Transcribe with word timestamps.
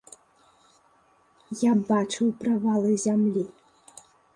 Я 1.69 1.75
бачыў 1.91 2.27
правалы 2.43 2.91
зямлі. 3.09 3.51